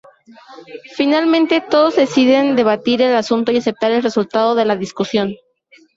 [0.97, 5.35] Finalmente, todos deciden debatir el asunto y aceptar el resultado de la discusión.